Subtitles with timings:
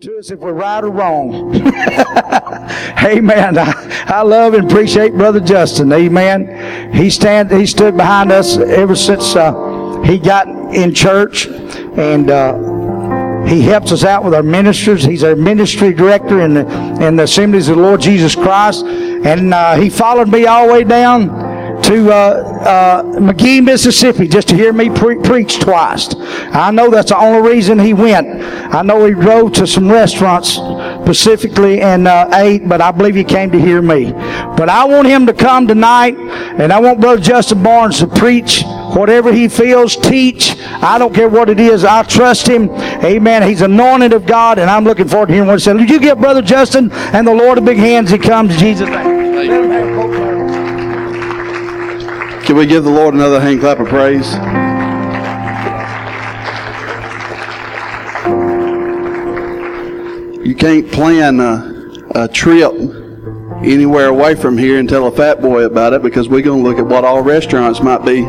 [0.00, 1.52] to us if we're right or wrong.
[1.56, 3.58] Amen.
[3.58, 5.92] I, I love and appreciate Brother Justin.
[5.92, 6.94] Amen.
[6.94, 13.44] He stand he stood behind us ever since uh, he got in church, and uh,
[13.46, 15.02] he helps us out with our ministers.
[15.02, 16.68] He's our ministry director in the
[17.04, 20.74] in the Assemblies of the Lord Jesus Christ, and uh, he followed me all the
[20.74, 21.47] way down
[21.88, 26.14] to uh, uh, McGehee, Mississippi, just to hear me pre- preach twice.
[26.52, 28.28] I know that's the only reason he went.
[28.74, 30.56] I know he drove to some restaurants
[31.02, 34.12] specifically and uh, ate, but I believe he came to hear me.
[34.12, 38.62] But I want him to come tonight, and I want Brother Justin Barnes to preach
[38.94, 40.56] whatever he feels, teach.
[40.60, 41.84] I don't care what it is.
[41.84, 42.68] I trust him.
[43.02, 43.48] Amen.
[43.48, 45.76] He's anointed of God, and I'm looking forward to hearing what he said.
[45.76, 48.88] Would you give Brother Justin and the Lord a big hand as he comes Jesus'?
[52.48, 54.32] Can we give the Lord another hand clap of praise?
[60.46, 62.72] You can't plan a, a trip
[63.62, 66.66] anywhere away from here and tell a fat boy about it because we're going to
[66.66, 68.20] look at what all restaurants might be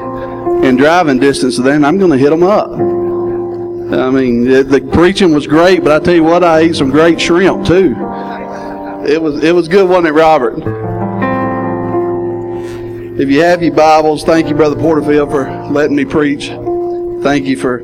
[0.67, 2.71] in driving distance of there, and I'm going to hit them up.
[2.71, 6.89] I mean, the, the preaching was great, but I tell you what, I ate some
[6.89, 7.95] great shrimp too.
[9.07, 10.98] It was it was good, wasn't it, Robert?
[13.19, 16.47] If you have your Bibles, thank you, Brother Porterfield, for letting me preach.
[17.21, 17.79] Thank you for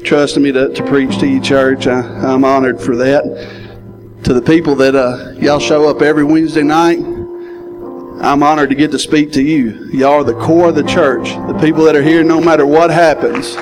[0.00, 1.86] trusting me to, to preach to your church.
[1.86, 2.00] I,
[2.32, 3.22] am honored for that.
[4.24, 8.90] To the people that uh, y'all show up every Wednesday night, I'm honored to get
[8.92, 9.90] to speak to you.
[9.92, 12.88] Y'all are the core of the church, the people that are here no matter what
[12.88, 13.56] happens.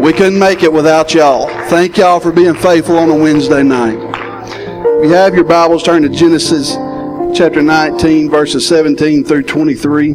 [0.00, 1.46] We couldn't make it without y'all.
[1.68, 4.00] Thank y'all for being faithful on a Wednesday night.
[4.00, 6.74] If you have your Bibles, turn to Genesis
[7.34, 10.12] chapter 19, verses 17 through 23.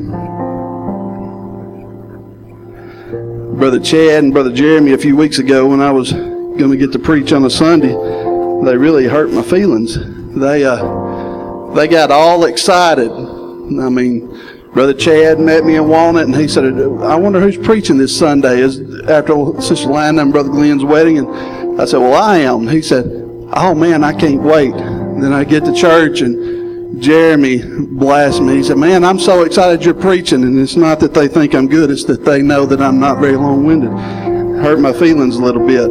[3.58, 6.92] Brother Chad and Brother Jeremy, a few weeks ago, when I was going to get
[6.92, 9.98] to preach on a Sunday, they really hurt my feelings.
[10.36, 13.10] They uh, they got all excited.
[13.10, 14.28] I mean,
[14.73, 18.61] Brother Chad met me in Walnut, and he said, "I wonder who's preaching this Sunday."
[18.61, 18.80] Is
[19.10, 23.05] after Sister Lana and Brother Glenn's wedding, and I said, "Well, I am." He said,
[23.54, 26.67] "Oh man, I can't wait." And then I get to church and
[27.00, 28.56] Jeremy blast me.
[28.56, 30.44] He said, Man, I'm so excited you're preaching.
[30.44, 33.20] And it's not that they think I'm good, it's that they know that I'm not
[33.20, 33.92] very long winded.
[33.92, 35.88] Hurt my feelings a little bit.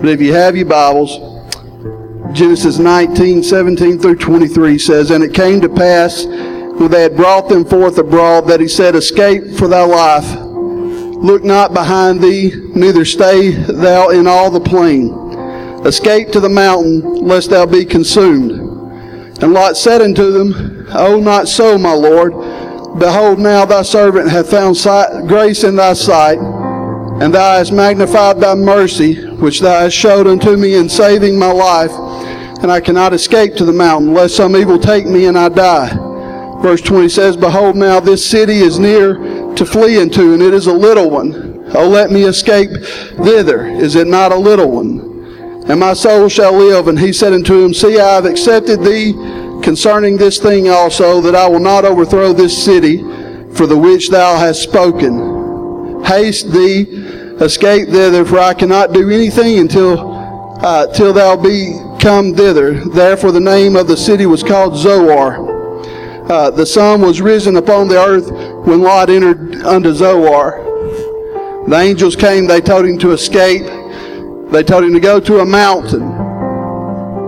[0.00, 1.18] But if you have your Bibles,
[2.32, 7.48] Genesis 19, 17 through 23 says, And it came to pass when they had brought
[7.48, 10.38] them forth abroad that he said, Escape for thy life.
[10.38, 15.28] Look not behind thee, neither stay thou in all the plain
[15.88, 18.50] Escape to the mountain, lest thou be consumed.
[19.42, 22.32] And Lot said unto them, Oh, not so, my Lord.
[22.98, 28.38] Behold, now thy servant hath found sight, grace in thy sight, and thou hast magnified
[28.38, 31.92] thy mercy, which thou hast showed unto me in saving my life.
[32.60, 35.88] And I cannot escape to the mountain, lest some evil take me and I die.
[36.60, 39.14] Verse 20 says, Behold, now this city is near
[39.54, 41.64] to flee into, and it is a little one.
[41.74, 42.68] Oh, let me escape
[43.24, 43.66] thither.
[43.68, 45.07] Is it not a little one?
[45.68, 46.88] And my soul shall live.
[46.88, 49.12] And he said unto him, See, I have accepted thee
[49.62, 52.98] concerning this thing also, that I will not overthrow this city
[53.54, 56.02] for the which thou hast spoken.
[56.04, 56.82] Haste thee,
[57.40, 60.16] escape thither, for I cannot do anything until
[60.60, 62.84] uh, till thou be come thither.
[62.88, 65.46] Therefore the name of the city was called Zoar.
[66.30, 68.30] Uh, the sun was risen upon the earth
[68.66, 70.64] when Lot entered unto Zoar.
[71.68, 73.62] The angels came, they told him to escape.
[74.50, 76.02] They told him to go to a mountain.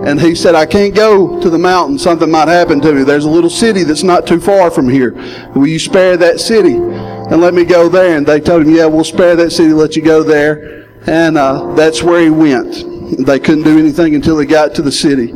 [0.05, 1.99] And he said, I can't go to the mountain.
[1.99, 3.03] Something might happen to me.
[3.03, 5.13] There's a little city that's not too far from here.
[5.53, 8.17] Will you spare that city and let me go there?
[8.17, 10.89] And they told him, Yeah, we'll spare that city, let you go there.
[11.05, 13.25] And uh, that's where he went.
[13.25, 15.27] They couldn't do anything until they got to the city.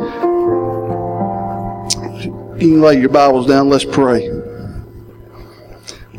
[2.56, 3.69] You can lay your Bibles down.
[3.69, 4.34] Let's pray.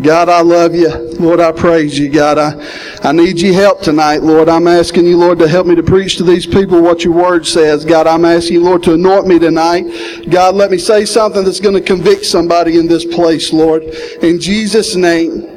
[0.03, 0.91] God, I love you.
[1.19, 2.11] Lord, I praise you.
[2.11, 4.49] God, I, I need your help tonight, Lord.
[4.49, 7.47] I'm asking you, Lord, to help me to preach to these people what your word
[7.47, 7.85] says.
[7.85, 9.85] God, I'm asking you, Lord, to anoint me tonight.
[10.29, 13.85] God, let me say something that's going to convict somebody in this place, Lord.
[14.23, 15.53] In Jesus' name.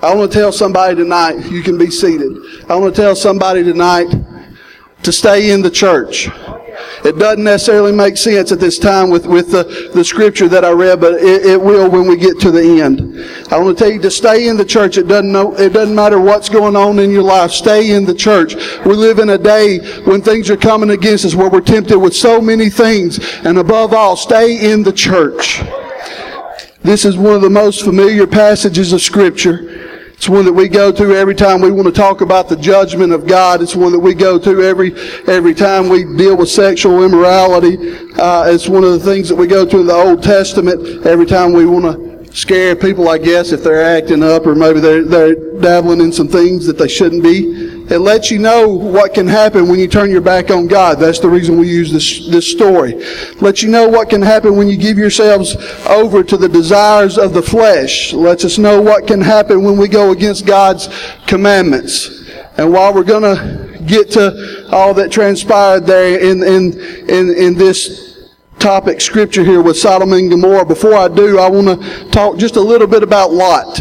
[0.00, 2.36] I want to tell somebody tonight, you can be seated.
[2.68, 4.14] I want to tell somebody tonight
[5.02, 6.28] to stay in the church.
[7.04, 10.70] It doesn't necessarily make sense at this time with, with the, the scripture that I
[10.70, 13.52] read, but it, it will when we get to the end.
[13.52, 14.98] I want to tell you to stay in the church.
[14.98, 17.50] It doesn't know, it doesn't matter what's going on in your life.
[17.50, 18.54] Stay in the church.
[18.84, 22.14] We live in a day when things are coming against us where we're tempted with
[22.14, 23.18] so many things.
[23.44, 25.62] And above all, stay in the church.
[26.82, 29.85] This is one of the most familiar passages of scripture.
[30.16, 33.12] It's one that we go to every time we want to talk about the judgment
[33.12, 33.60] of God.
[33.60, 34.94] It's one that we go to every
[35.28, 37.76] every time we deal with sexual immorality.
[38.18, 41.26] Uh, it's one of the things that we go to in the Old Testament every
[41.26, 45.04] time we want to scare people, I guess, if they're acting up or maybe they're,
[45.04, 47.74] they're dabbling in some things that they shouldn't be.
[47.88, 50.98] It lets you know what can happen when you turn your back on God.
[50.98, 52.94] That's the reason we use this, this story.
[53.40, 55.56] Lets you know what can happen when you give yourselves
[55.86, 58.12] over to the desires of the flesh.
[58.12, 60.88] Lets us know what can happen when we go against God's
[61.26, 62.24] commandments.
[62.58, 66.78] And while we're going to get to all that transpired there in, in,
[67.08, 68.05] in, in this
[68.66, 72.56] topic scripture here with Sodom and Gomorrah, before I do, I want to talk just
[72.56, 73.80] a little bit about Lot.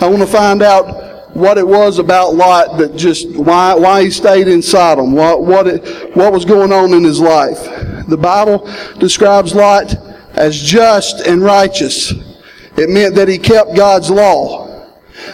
[0.00, 4.10] I want to find out what it was about Lot that just why why he
[4.10, 7.62] stayed in Sodom, what what it, what was going on in his life.
[8.08, 8.68] The Bible
[8.98, 9.94] describes Lot
[10.32, 12.10] as just and righteous.
[12.76, 14.71] It meant that he kept God's law.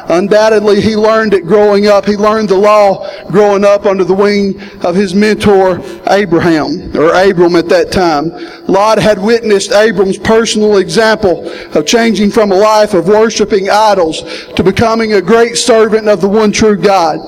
[0.08, 2.06] Undoubtedly, he learned it growing up.
[2.06, 7.56] He learned the law growing up under the wing of his mentor, Abraham, or Abram
[7.56, 8.31] at that time.
[8.67, 14.23] Lot had witnessed Abram's personal example of changing from a life of worshiping idols
[14.55, 17.19] to becoming a great servant of the one true God.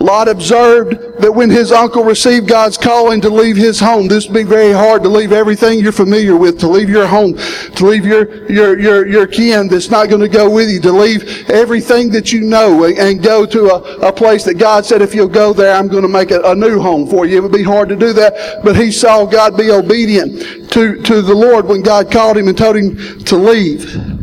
[0.00, 4.34] Lot observed that when his uncle received God's calling to leave his home, this would
[4.34, 8.04] be very hard to leave everything you're familiar with, to leave your home, to leave
[8.04, 11.93] your, your, your, your kin that's not going to go with you, to leave everything
[12.02, 15.28] that you know and, and go to a, a place that God said, if you'll
[15.28, 17.38] go there, I'm going to make a, a new home for you.
[17.38, 21.22] It would be hard to do that, but he saw God be obedient to, to
[21.22, 24.13] the Lord when God called him and told him to leave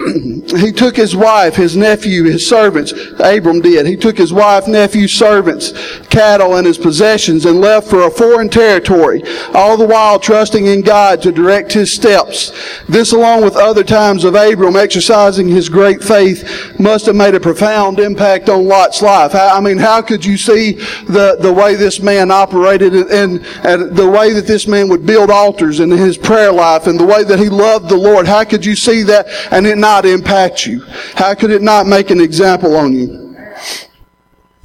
[0.00, 2.92] he took his wife, his nephew, his servants.
[3.18, 3.86] Abram did.
[3.86, 5.72] He took his wife, nephew, servants,
[6.06, 10.80] cattle, and his possessions and left for a foreign territory, all the while trusting in
[10.80, 12.50] God to direct his steps.
[12.88, 17.40] This, along with other times of Abram exercising his great faith, must have made a
[17.40, 19.34] profound impact on Lot's life.
[19.34, 20.72] I mean, how could you see
[21.08, 25.30] the, the way this man operated and, and the way that this man would build
[25.30, 28.26] altars in his prayer life and the way that he loved the Lord?
[28.26, 30.84] How could you see that and it not not impact you?
[31.16, 33.36] How could it not make an example on you?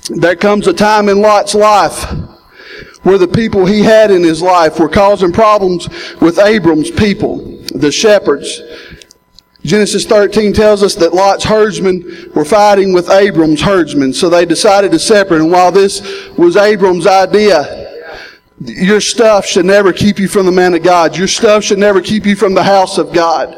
[0.10, 2.04] There comes a time in Lot's life
[3.02, 5.90] where the people he had in his life were causing problems
[6.22, 7.38] with Abram's people,
[7.74, 8.62] the shepherds.
[9.64, 14.92] Genesis 13 tells us that Lot's herdsmen were fighting with Abram's herdsmen, so they decided
[14.92, 15.42] to separate.
[15.42, 16.04] And while this
[16.38, 18.04] was Abram's idea,
[18.60, 21.18] your stuff should never keep you from the man of God.
[21.18, 23.58] Your stuff should never keep you from the house of God.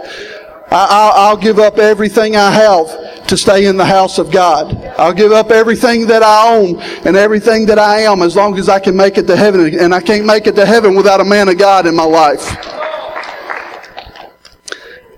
[0.69, 4.75] I, will give up everything I have to stay in the house of God.
[4.97, 8.67] I'll give up everything that I own and everything that I am as long as
[8.69, 9.79] I can make it to heaven.
[9.79, 12.55] And I can't make it to heaven without a man of God in my life.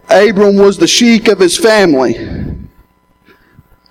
[0.09, 2.15] Abram was the sheik of his family.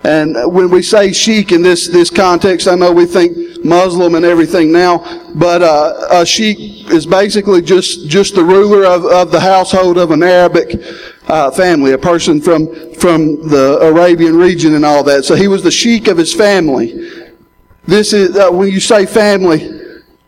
[0.05, 4.25] And when we say sheik in this, this context, I know we think Muslim and
[4.25, 4.99] everything now,
[5.35, 10.13] but uh, a sheik is basically just, just the ruler of, of the household of
[10.13, 10.81] an Arabic
[11.29, 15.25] uh, family, a person from, from the Arabian region and all that.
[15.25, 17.33] So he was the sheik of his family.
[17.87, 19.79] This is, uh, when you say family,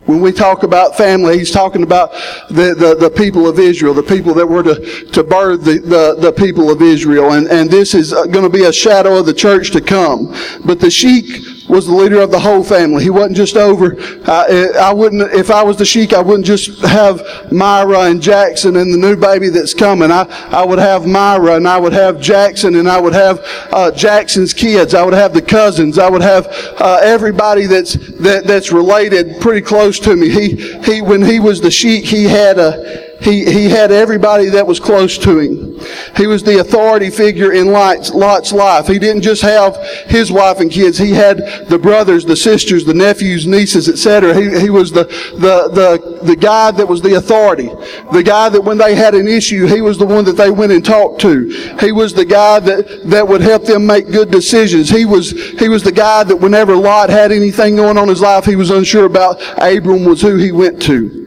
[0.05, 2.11] when we talk about family, he's talking about
[2.49, 6.15] the, the, the, people of Israel, the people that were to, to birth the, the,
[6.19, 7.33] the people of Israel.
[7.33, 10.35] And, and this is uh, going to be a shadow of the church to come.
[10.65, 13.03] But the sheik was the leader of the whole family.
[13.03, 13.95] He wasn't just over.
[14.25, 18.75] Uh, I wouldn't, if I was the sheik, I wouldn't just have Myra and Jackson
[18.75, 20.11] and the new baby that's coming.
[20.11, 23.39] I, I would have Myra and I would have Jackson and I would have
[23.71, 24.93] uh, Jackson's kids.
[24.93, 25.97] I would have the cousins.
[25.97, 26.47] I would have
[26.79, 30.29] uh, everybody that's that, that's related pretty close to me.
[30.29, 34.65] He he when he was the sheik, he had a he, he had everybody that
[34.65, 35.79] was close to him.
[36.15, 38.87] He was the authority figure in Lot's, Lot's life.
[38.87, 40.97] He didn't just have his wife and kids.
[40.97, 44.33] He had the brothers, the sisters, the nephews, nieces, etc.
[44.33, 47.69] He, he was the, the, the, the guy that was the authority.
[48.11, 50.71] The guy that when they had an issue, he was the one that they went
[50.71, 51.47] and talked to.
[51.79, 54.89] He was the guy that, that would help them make good decisions.
[54.89, 58.21] He was, he was the guy that whenever Lot had anything going on in his
[58.21, 61.20] life, he was unsure about, Abram was who he went to.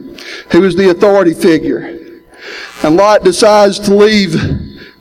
[0.51, 2.21] He was the authority figure.
[2.83, 4.33] And Lot decides to leave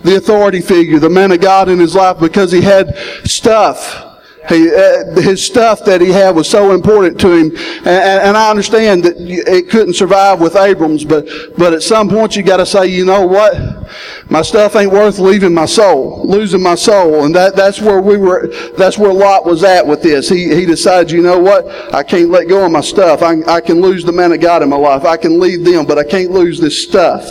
[0.03, 4.14] the authority figure, the man of God in his life, because he had stuff.
[4.49, 8.51] He, uh, his stuff that he had was so important to him, and, and, I
[8.51, 12.67] understand that it couldn't survive with Abrams, but but at some point you got to
[12.67, 13.55] say, you know what,
[14.29, 18.19] my stuff ain't worth leaving my soul, losing my soul, and that that's where we
[18.19, 18.49] were.
[18.77, 20.29] That's where Lot was at with this.
[20.29, 23.23] He he decided, you know what, I can't let go of my stuff.
[23.23, 25.07] I I can lose the man of God in my life.
[25.07, 27.25] I can leave them, but I can't lose this stuff.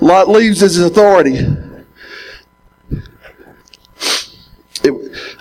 [0.00, 1.46] Lot leaves his authority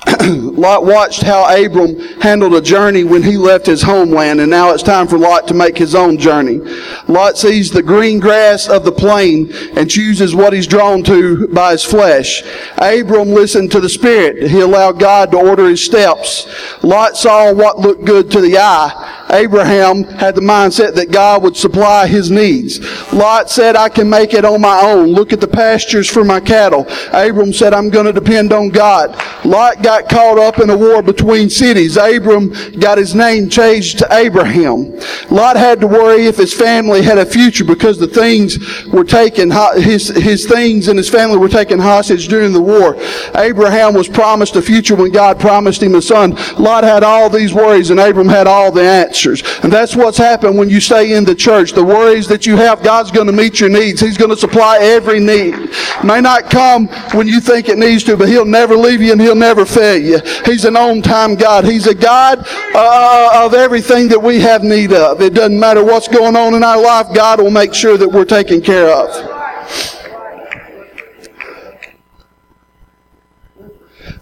[0.24, 4.84] Lot watched how Abram handled a journey when he left his homeland, and now it's
[4.84, 6.60] time for Lot to make his own journey.
[7.08, 11.72] Lot sees the green grass of the plain and chooses what he's drawn to by
[11.72, 12.44] his flesh.
[12.78, 14.50] Abram listened to the Spirit.
[14.50, 16.48] He allowed God to order his steps.
[16.84, 19.23] Lot saw what looked good to the eye.
[19.34, 22.80] Abraham had the mindset that God would supply his needs.
[23.12, 25.10] Lot said, I can make it on my own.
[25.10, 26.86] Look at the pastures for my cattle.
[27.12, 29.20] Abram said, I'm going to depend on God.
[29.44, 31.98] Lot got caught up in a war between cities.
[31.98, 35.00] Abram got his name changed to Abraham.
[35.32, 39.50] Lot had to worry if his family had a future because the things were taken,
[39.76, 42.96] his, his things and his family were taken hostage during the war.
[43.36, 46.36] Abraham was promised a future when God promised him a son.
[46.60, 49.44] Lot had all these worries and Abram had all the answers answers.
[49.64, 51.74] And that's what's happened when you stay in the church.
[51.74, 54.02] The worries that you have, God's going to meet your needs.
[54.02, 55.70] He's going to supply every need.
[56.04, 59.22] May not come when you think it needs to, but He'll never leave you and
[59.22, 60.20] He'll never fail you.
[60.46, 61.66] He's an on time God.
[61.66, 65.22] He's a God uh, of everything that we have need of.
[65.22, 68.26] It doesn't matter what's going on in our life, God will make sure that we're
[68.26, 69.30] taken care of.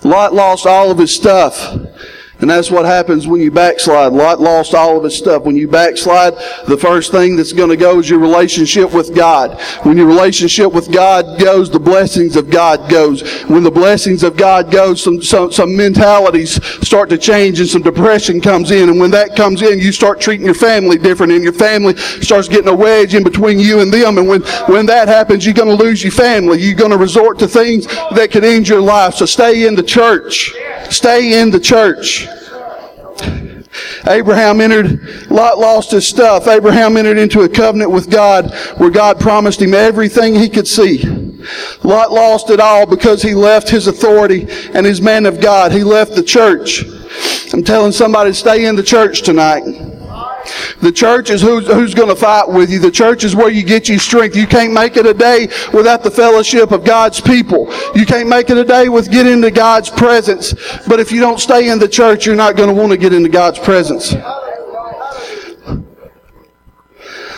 [0.03, 1.77] Lot lost all of his stuff
[2.41, 4.13] and that's what happens when you backslide.
[4.13, 5.43] Lot lost all of his stuff.
[5.43, 6.33] When you backslide,
[6.67, 9.61] the first thing that's going to go is your relationship with God.
[9.83, 13.21] When your relationship with God goes, the blessings of God goes.
[13.43, 17.83] When the blessings of God goes, some, some, some mentalities start to change and some
[17.83, 18.89] depression comes in.
[18.89, 22.47] And when that comes in, you start treating your family different and your family starts
[22.47, 24.17] getting a wedge in between you and them.
[24.17, 26.59] And when, when that happens, you're going to lose your family.
[26.59, 29.13] You're going to resort to things that can end your life.
[29.13, 30.53] So stay in the church.
[30.89, 32.27] Stay in the church.
[34.07, 36.47] Abraham entered, Lot lost his stuff.
[36.47, 41.03] Abraham entered into a covenant with God where God promised him everything he could see.
[41.83, 45.71] Lot lost it all because he left his authority and his man of God.
[45.71, 46.83] He left the church.
[47.53, 49.90] I'm telling somebody stay in the church tonight.
[50.81, 52.79] The church is who's, who's going to fight with you.
[52.79, 54.35] The church is where you get your strength.
[54.35, 57.73] You can't make it a day without the fellowship of God's people.
[57.95, 60.53] You can't make it a day with getting into God's presence.
[60.87, 63.13] But if you don't stay in the church, you're not going to want to get
[63.13, 64.13] into God's presence.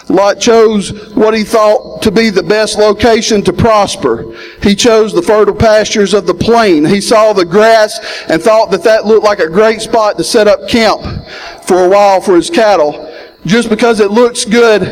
[0.10, 4.36] Lot chose what he thought to be the best location to prosper.
[4.62, 6.86] He chose the fertile pastures of the plain.
[6.86, 10.48] He saw the grass and thought that that looked like a great spot to set
[10.48, 11.02] up camp
[11.64, 13.10] for a while for his cattle.
[13.46, 14.84] Just because it looks good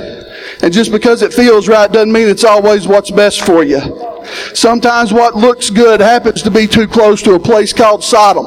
[0.62, 4.11] and just because it feels right doesn't mean it's always what's best for you.
[4.54, 8.46] Sometimes what looks good happens to be too close to a place called Sodom.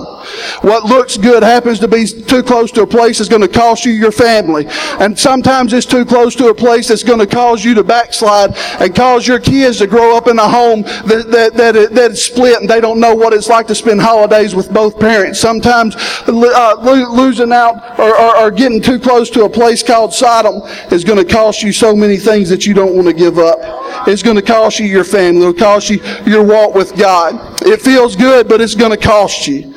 [0.62, 3.84] What looks good happens to be too close to a place that's going to cost
[3.84, 4.66] you your family.
[5.00, 8.56] And sometimes it's too close to a place that's going to cause you to backslide
[8.80, 12.12] and cause your kids to grow up in a home that, that, that, it, that
[12.12, 15.40] is split and they don't know what it's like to spend holidays with both parents.
[15.40, 15.94] Sometimes
[16.26, 16.74] uh,
[17.12, 21.24] losing out or, or, or getting too close to a place called Sodom is going
[21.24, 23.83] to cost you so many things that you don't want to give up.
[24.06, 25.40] It's going to cost you your family.
[25.40, 27.62] It'll cost you your walk with God.
[27.62, 29.74] It feels good, but it's going to cost you.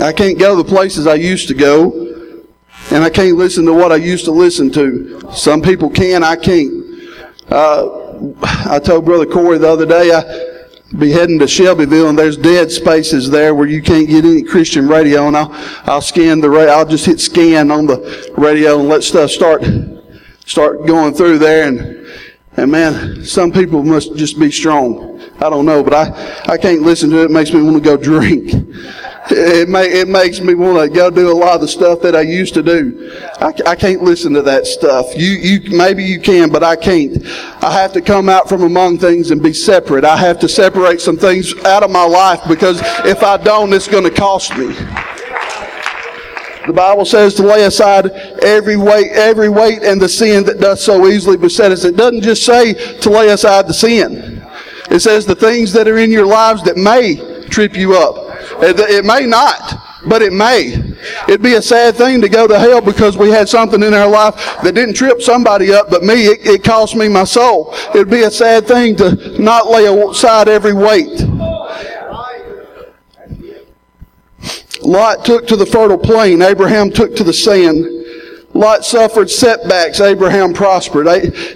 [0.00, 1.92] I can't go to the places I used to go,
[2.90, 5.30] and I can't listen to what I used to listen to.
[5.32, 6.72] Some people can, I can't.
[7.50, 10.49] Uh, I told Brother Corey the other day, I
[10.98, 14.88] be heading to Shelbyville, and there's dead spaces there where you can't get any Christian
[14.88, 15.52] radio, and I'll
[15.84, 16.50] I'll scan the.
[16.50, 19.62] I'll just hit scan on the radio and let stuff start
[20.46, 21.99] start going through there, and
[22.56, 25.20] and man, some people must just be strong.
[25.38, 27.24] I don't know, but I I can't listen to it.
[27.26, 28.52] It makes me want to go drink.
[29.32, 32.16] It, may, it makes me want to go do a lot of the stuff that
[32.16, 33.16] I used to do.
[33.38, 35.06] I, I can't listen to that stuff.
[35.14, 37.24] You, you, maybe you can, but I can't.
[37.62, 40.04] I have to come out from among things and be separate.
[40.04, 43.86] I have to separate some things out of my life because if I don't, it's
[43.86, 44.74] going to cost me.
[46.66, 48.10] The Bible says to lay aside
[48.42, 51.84] every weight, every weight and the sin that does so easily beset us.
[51.84, 54.46] It doesn't just say to lay aside the sin.
[54.90, 58.30] It says the things that are in your lives that may trip you up.
[58.62, 59.76] It, may not,
[60.06, 60.74] but it may.
[61.28, 64.08] It'd be a sad thing to go to hell because we had something in our
[64.08, 67.74] life that didn't trip somebody up, but me, it, it cost me my soul.
[67.94, 71.20] It'd be a sad thing to not lay aside every weight.
[74.82, 76.42] Lot took to the fertile plain.
[76.42, 77.84] Abraham took to the sand.
[78.52, 80.00] Lot suffered setbacks.
[80.00, 81.06] Abraham prospered.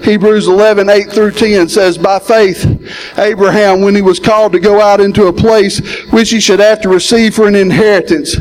[0.05, 2.65] Hebrews 11, 8 through 10 says, By faith,
[3.19, 5.81] Abraham, when he was called to go out into a place
[6.13, 8.37] which he should have to receive for an inheritance,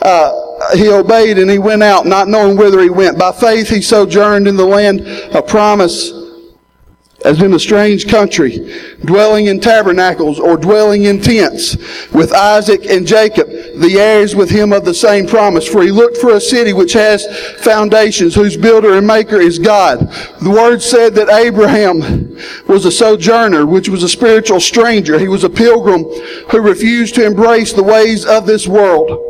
[0.00, 3.18] uh, he obeyed and he went out, not knowing whither he went.
[3.18, 5.02] By faith, he sojourned in the land
[5.34, 6.23] of promise
[7.24, 8.72] as in a strange country,
[9.04, 11.76] dwelling in tabernacles or dwelling in tents
[12.12, 15.66] with Isaac and Jacob, the heirs with him of the same promise.
[15.66, 17.26] For he looked for a city which has
[17.62, 20.00] foundations, whose builder and maker is God.
[20.42, 22.36] The word said that Abraham
[22.68, 25.18] was a sojourner, which was a spiritual stranger.
[25.18, 26.04] He was a pilgrim
[26.50, 29.20] who refused to embrace the ways of this world.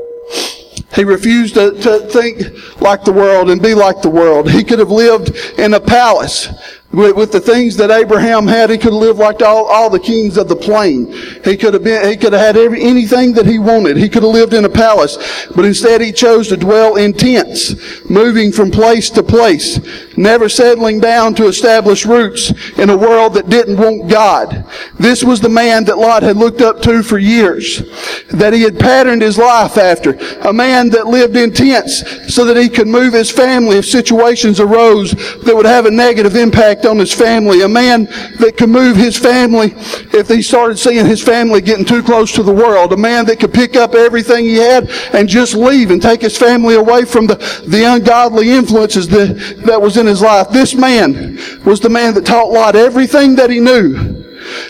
[0.94, 4.50] He refused to, to think like the world and be like the world.
[4.50, 6.48] He could have lived in a palace
[6.94, 10.36] with, the things that Abraham had, he could have lived like all, all the kings
[10.36, 11.12] of the plain.
[11.44, 13.96] He could have been, he could have had every, anything that he wanted.
[13.96, 18.08] He could have lived in a palace, but instead he chose to dwell in tents,
[18.08, 19.80] moving from place to place,
[20.16, 24.64] never settling down to establish roots in a world that didn't want God.
[24.98, 27.82] This was the man that Lot had looked up to for years,
[28.30, 30.12] that he had patterned his life after.
[30.48, 34.60] A man that lived in tents so that he could move his family if situations
[34.60, 37.62] arose that would have a negative impact on his family.
[37.62, 38.04] A man
[38.38, 39.74] that could move his family
[40.12, 42.92] if he started seeing his family getting too close to the world.
[42.92, 46.36] A man that could pick up everything he had and just leave and take his
[46.36, 47.36] family away from the,
[47.66, 50.48] the ungodly influences that, that was in his life.
[50.50, 54.23] This man was the man that taught Lot everything that he knew.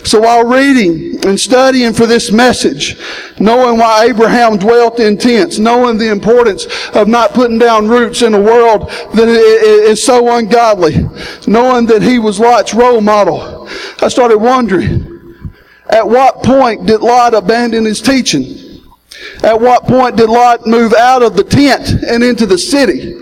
[0.04, 2.96] So while reading and studying for this message,
[3.38, 8.34] knowing why Abraham dwelt in tents, knowing the importance of not putting down roots in
[8.34, 11.08] a world that is so ungodly,
[11.46, 13.68] knowing that he was Lot's role model,
[14.00, 15.52] I started wondering,
[15.90, 18.82] at what point did Lot abandon his teaching?
[19.42, 23.20] At what point did Lot move out of the tent and into the city?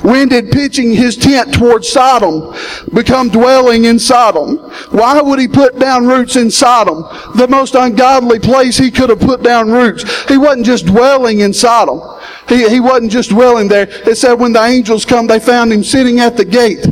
[0.00, 2.54] When did pitching his tent towards Sodom
[2.94, 4.56] become dwelling in Sodom?
[4.90, 7.04] Why would he put down roots in Sodom?
[7.36, 10.04] The most ungodly place he could have put down roots.
[10.28, 12.00] He wasn't just dwelling in Sodom.
[12.48, 13.88] He, he wasn't just dwelling there.
[13.88, 16.84] It said when the angels come, they found him sitting at the gate.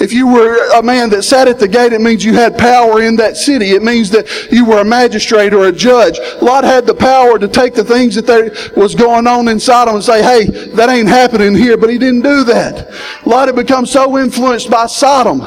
[0.00, 3.02] If you were a man that sat at the gate, it means you had power
[3.02, 3.70] in that city.
[3.70, 6.18] It means that you were a magistrate or a judge.
[6.42, 9.94] Lot had the power to take the things that there was going on in Sodom
[9.94, 11.76] and say, hey, that ain't happening here.
[11.76, 12.92] But he didn't do that.
[13.24, 15.40] Lot had become so influenced by Sodom.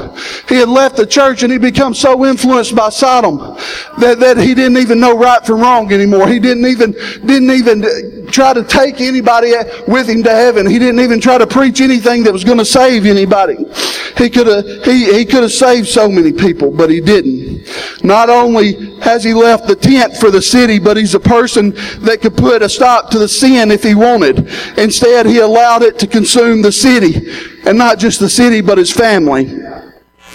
[0.47, 3.37] He had left the church and he become so influenced by Sodom
[3.99, 6.27] that, that he didn't even know right from wrong anymore.
[6.27, 6.91] He didn't even,
[7.25, 9.53] didn't even try to take anybody
[9.87, 10.69] with him to heaven.
[10.69, 13.57] He didn't even try to preach anything that was going to save anybody.
[14.17, 17.67] He could have, he, he could have saved so many people, but he didn't.
[18.03, 22.19] Not only has he left the tent for the city, but he's a person that
[22.21, 24.47] could put a stop to the sin if he wanted.
[24.77, 27.31] Instead, he allowed it to consume the city.
[27.65, 29.45] And not just the city, but his family.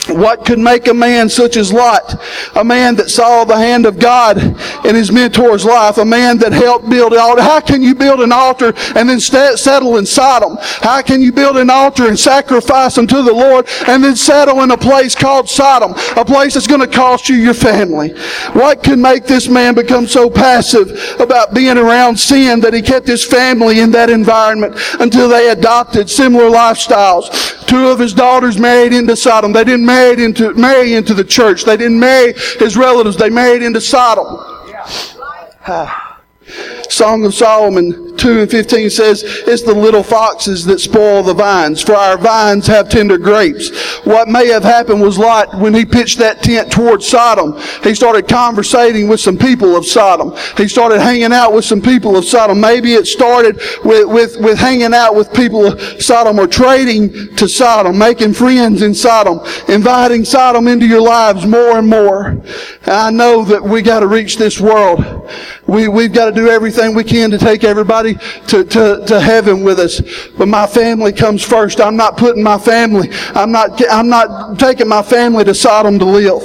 [0.08, 2.22] What could make a man such as Lot,
[2.54, 4.36] a man that saw the hand of God
[4.84, 7.42] in his mentor's life, a man that helped build an altar?
[7.42, 10.58] How can you build an altar and then settle in Sodom?
[10.60, 14.70] How can you build an altar and sacrifice unto the Lord and then settle in
[14.72, 18.10] a place called Sodom, a place that's going to cost you your family?
[18.52, 23.06] What can make this man become so passive about being around sin that he kept
[23.06, 27.52] his family in that environment until they adopted similar lifestyles?
[27.66, 29.52] Two of his daughters married into Sodom.
[29.52, 31.64] They didn't marry into, marry into the church.
[31.64, 33.16] They didn't marry his relatives.
[33.16, 34.26] They married into Sodom.
[34.68, 36.00] Yeah.
[36.90, 41.82] Song of Solomon 2 and 15 says, It's the little foxes that spoil the vines,
[41.82, 43.68] for our vines have tender grapes.
[44.06, 48.26] What may have happened was Lot, when he pitched that tent towards Sodom, he started
[48.26, 50.34] conversating with some people of Sodom.
[50.56, 52.58] He started hanging out with some people of Sodom.
[52.62, 57.46] Maybe it started with, with, with hanging out with people of Sodom or trading to
[57.46, 62.28] Sodom, making friends in Sodom, inviting Sodom into your lives more and more.
[62.28, 62.42] And
[62.88, 65.30] I know that we got to reach this world.
[65.66, 68.13] We, we've got to do everything we can to take everybody
[68.48, 70.00] to, to, to heaven with us.
[70.36, 71.80] But my family comes first.
[71.80, 76.04] I'm not putting my family, I'm not, I'm not taking my family to Sodom to
[76.04, 76.42] live.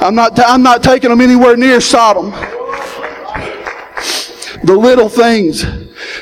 [0.00, 2.32] I'm not, I'm not taking them anywhere near Sodom.
[4.66, 5.64] The little things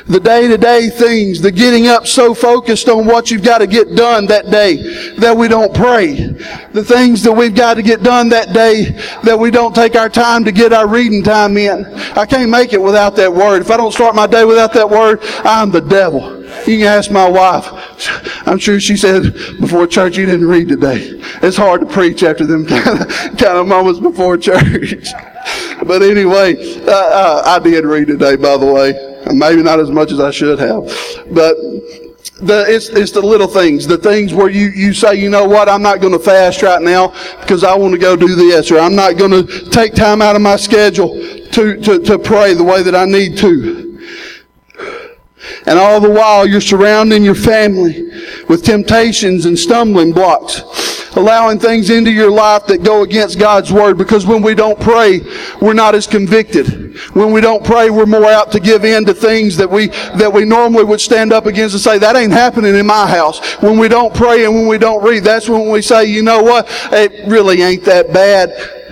[0.07, 3.67] the day to day things, the getting up so focused on what you've got to
[3.67, 4.77] get done that day
[5.17, 6.15] that we don't pray.
[6.73, 8.91] The things that we've got to get done that day
[9.23, 11.87] that we don't take our time to get our reading time in.
[12.17, 13.63] I can't make it without that word.
[13.63, 16.43] If I don't start my day without that word, I'm the devil.
[16.69, 17.67] You can ask my wife.
[18.47, 21.21] I'm sure she said before church, you didn't read today.
[21.43, 25.07] It's hard to preach after them kind of, kind of moments before church.
[25.87, 26.55] but anyway,
[26.87, 29.11] uh, uh, I did read today, by the way.
[29.33, 30.85] Maybe not as much as I should have.
[31.31, 31.57] But
[32.41, 35.69] the, it's, it's the little things, the things where you, you say, you know what,
[35.69, 37.09] I'm not going to fast right now
[37.41, 40.37] because I want to go do this, or I'm not going to take time out
[40.37, 41.15] of my schedule
[41.53, 43.85] to, to, to pray the way that I need to.
[45.67, 48.11] And all the while you're surrounding your family
[48.49, 50.63] with temptations and stumbling blocks.
[51.17, 53.99] Allowing things into your life that go against God's Word.
[53.99, 55.21] Because when we don't pray,
[55.61, 56.99] we're not as convicted.
[57.15, 60.33] When we don't pray, we're more apt to give in to things that we, that
[60.33, 63.55] we normally would stand up against and say, that ain't happening in my house.
[63.63, 66.43] When we don't pray and when we don't read, that's when we say, you know
[66.43, 66.67] what?
[66.93, 68.84] It really ain't that bad.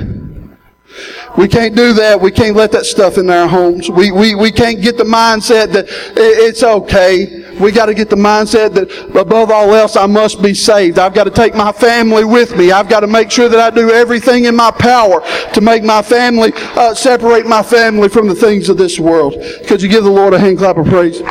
[1.37, 2.21] We can't do that.
[2.21, 3.89] We can't let that stuff in our homes.
[3.91, 7.51] We, we, we can't get the mindset that it's okay.
[7.59, 10.99] We got to get the mindset that above all else, I must be saved.
[10.99, 12.71] I've got to take my family with me.
[12.71, 15.23] I've got to make sure that I do everything in my power
[15.55, 19.35] to make my family, uh, separate my family from the things of this world.
[19.67, 21.23] Could you give the Lord a hand clap of praise?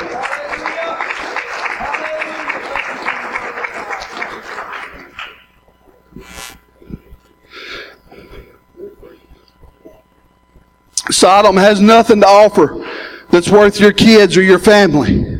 [11.10, 12.88] Sodom has nothing to offer
[13.30, 15.40] that's worth your kids or your family.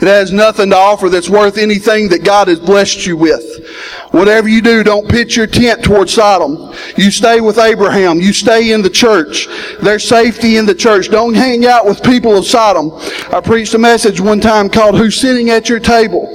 [0.00, 3.44] It has nothing to offer that's worth anything that God has blessed you with.
[4.12, 6.72] Whatever you do, don't pitch your tent towards Sodom.
[6.96, 8.20] You stay with Abraham.
[8.20, 9.48] You stay in the church.
[9.80, 11.10] There's safety in the church.
[11.10, 12.92] Don't hang out with people of Sodom.
[13.34, 16.28] I preached a message one time called Who's Sitting at Your Table?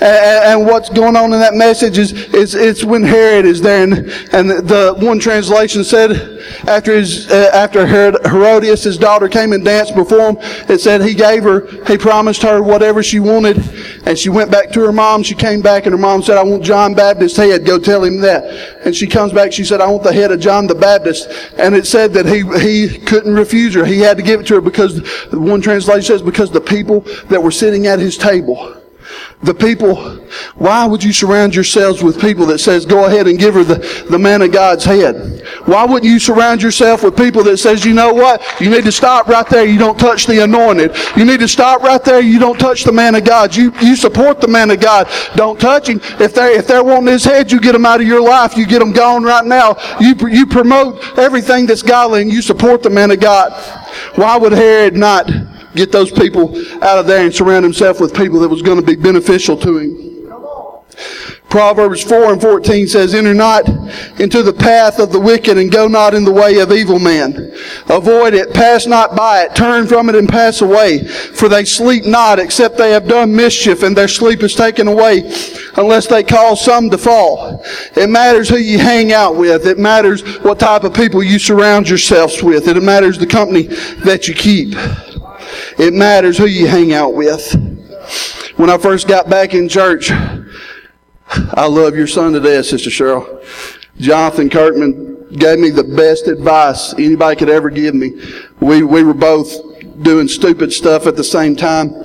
[0.00, 3.82] And what's going on in that message is, is it's when Herod is there.
[3.82, 3.94] And,
[4.32, 9.94] and the one translation said, after his, uh, after Herodias, his daughter came and danced
[9.94, 10.36] before him,
[10.68, 13.58] it said he gave her, he promised her whatever she wanted.
[14.04, 15.22] And she went back to her mom.
[15.22, 17.64] She came back and her mom said, I want John Baptist's head.
[17.64, 18.44] Go tell him that.
[18.84, 19.52] And she comes back.
[19.52, 21.28] She said, I want the head of John the Baptist.
[21.56, 23.84] And it said that he, he couldn't refuse her.
[23.84, 25.00] He had to give it to her because
[25.32, 28.81] one translation says because the people that were sitting at his table
[29.42, 29.96] the people,
[30.54, 34.06] why would you surround yourselves with people that says, go ahead and give her the,
[34.08, 35.46] the man of God's head?
[35.64, 38.42] Why wouldn't you surround yourself with people that says, you know what?
[38.60, 39.64] You need to stop right there.
[39.64, 40.96] You don't touch the anointed.
[41.16, 42.20] You need to stop right there.
[42.20, 43.54] You don't touch the man of God.
[43.54, 45.08] You, you support the man of God.
[45.34, 46.00] Don't touch him.
[46.20, 48.56] If they're, if they're wanting his head, you get them out of your life.
[48.56, 49.76] You get them gone right now.
[50.00, 53.52] You, you promote everything that's godly and you support the man of God.
[54.14, 55.30] Why would Herod not
[55.74, 58.86] get those people out of there and surround himself with people that was going to
[58.86, 60.12] be beneficial to him.
[61.52, 63.68] Proverbs 4 and 14 says, Enter not
[64.18, 67.54] into the path of the wicked and go not in the way of evil men.
[67.90, 71.06] Avoid it, pass not by it, turn from it and pass away.
[71.06, 75.30] For they sleep not except they have done mischief and their sleep is taken away
[75.76, 77.62] unless they cause some to fall.
[77.96, 79.66] It matters who you hang out with.
[79.66, 82.66] It matters what type of people you surround yourselves with.
[82.66, 83.64] It matters the company
[84.04, 84.74] that you keep.
[85.78, 87.54] It matters who you hang out with.
[88.56, 93.44] When I first got back in church, I love your son to death, Sister Cheryl.
[93.98, 98.20] Jonathan Kirkman gave me the best advice anybody could ever give me.
[98.60, 99.50] We, we were both
[100.02, 102.04] doing stupid stuff at the same time.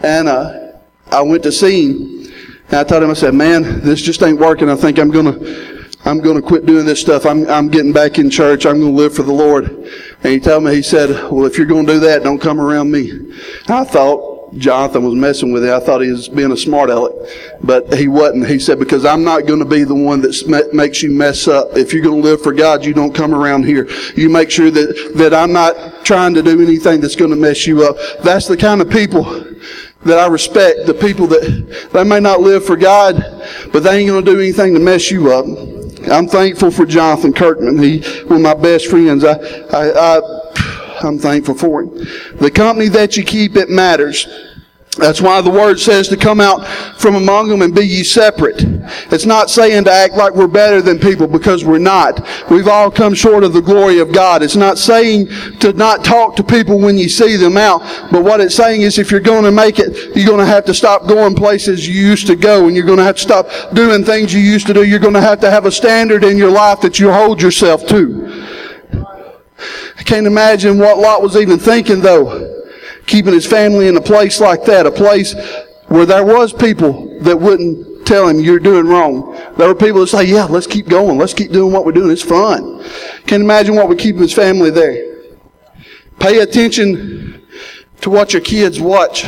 [0.00, 0.72] And uh,
[1.10, 2.32] I went to see him.
[2.68, 4.68] And I told him, I said, man, this just ain't working.
[4.68, 5.75] I think I'm going to
[6.06, 7.26] I'm going to quit doing this stuff.
[7.26, 8.64] I'm, I'm getting back in church.
[8.64, 9.68] I'm going to live for the Lord.
[9.68, 12.60] And he told me, he said, well, if you're going to do that, don't come
[12.60, 13.34] around me.
[13.68, 15.70] I thought Jonathan was messing with it.
[15.70, 17.12] I thought he was being a smart aleck,
[17.60, 18.46] but he wasn't.
[18.46, 21.76] He said, because I'm not going to be the one that makes you mess up.
[21.76, 23.88] If you're going to live for God, you don't come around here.
[24.14, 27.66] You make sure that, that I'm not trying to do anything that's going to mess
[27.66, 27.96] you up.
[28.22, 29.24] That's the kind of people
[30.04, 30.86] that I respect.
[30.86, 33.16] The people that they may not live for God,
[33.72, 35.75] but they ain't going to do anything to mess you up.
[36.10, 37.78] I'm thankful for Jonathan Kirkman.
[37.78, 39.24] He one of my best friends.
[39.24, 39.34] I,
[39.72, 42.06] I, I, I'm thankful for him.
[42.38, 44.26] The company that you keep, it matters.
[44.96, 46.66] That's why the word says to come out
[46.98, 48.62] from among them and be ye separate.
[49.12, 52.26] It's not saying to act like we're better than people because we're not.
[52.50, 54.42] We've all come short of the glory of God.
[54.42, 55.28] It's not saying
[55.60, 57.80] to not talk to people when you see them out.
[58.10, 60.64] But what it's saying is if you're going to make it, you're going to have
[60.64, 63.48] to stop going places you used to go and you're going to have to stop
[63.74, 64.84] doing things you used to do.
[64.84, 67.86] You're going to have to have a standard in your life that you hold yourself
[67.88, 68.46] to.
[69.98, 72.55] I can't imagine what Lot was even thinking though
[73.06, 75.34] keeping his family in a place like that, a place
[75.88, 79.34] where there was people that wouldn't tell him you're doing wrong.
[79.56, 81.18] There were people that say, yeah, let's keep going.
[81.18, 82.10] Let's keep doing what we're doing.
[82.10, 82.84] It's fun.
[83.26, 85.16] Can't imagine what would keep his family there.
[86.18, 87.46] Pay attention
[88.00, 89.26] to what your kids watch.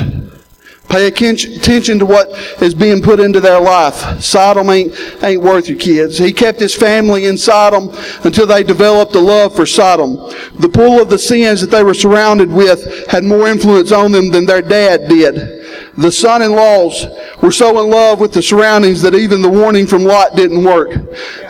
[0.89, 2.31] Pay attention to what
[2.63, 4.23] is being put into their life.
[4.23, 6.17] Sodom ain't, ain't worth your kids.
[6.17, 7.91] He kept his family in Sodom
[8.25, 10.17] until they developed a love for Sodom.
[10.59, 14.31] The pull of the sins that they were surrounded with had more influence on them
[14.31, 15.58] than their dad did.
[15.99, 17.07] The son in laws
[17.43, 20.91] were so in love with the surroundings that even the warning from Lot didn't work.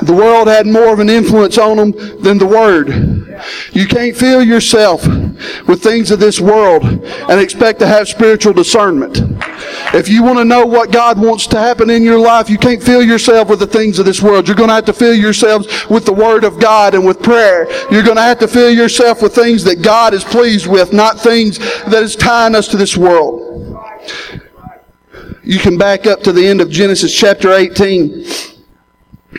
[0.00, 2.88] The world had more of an influence on them than the word.
[3.72, 5.06] You can't fill yourself
[5.66, 9.18] with things of this world and expect to have spiritual discernment.
[9.92, 12.82] If you want to know what God wants to happen in your life, you can't
[12.82, 14.48] fill yourself with the things of this world.
[14.48, 17.66] You're going to have to fill yourselves with the Word of God and with prayer.
[17.90, 21.20] You're going to have to fill yourself with things that God is pleased with, not
[21.20, 23.67] things that is tying us to this world.
[25.48, 28.26] You can back up to the end of Genesis chapter 18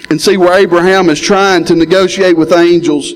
[0.10, 3.14] and see where Abraham is trying to negotiate with angels.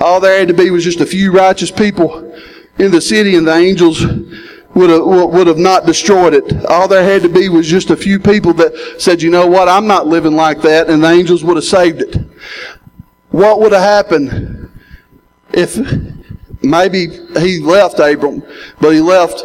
[0.00, 2.32] All there had to be was just a few righteous people
[2.78, 4.04] in the city, and the angels
[4.76, 6.64] would have, would have not destroyed it.
[6.66, 9.68] All there had to be was just a few people that said, you know what,
[9.68, 12.18] I'm not living like that, and the angels would have saved it.
[13.30, 14.70] What would have happened
[15.52, 15.76] if
[16.62, 17.08] maybe
[17.40, 18.44] he left Abram,
[18.80, 19.42] but he left